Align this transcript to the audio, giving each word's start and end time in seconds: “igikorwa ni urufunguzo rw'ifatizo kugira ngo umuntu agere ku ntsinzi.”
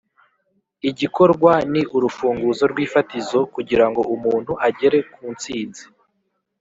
“igikorwa 0.89 1.51
ni 1.71 1.81
urufunguzo 1.95 2.63
rw'ifatizo 2.71 3.39
kugira 3.55 3.85
ngo 3.89 4.01
umuntu 4.15 4.51
agere 4.67 4.99
ku 5.13 5.21
ntsinzi.” 5.35 5.83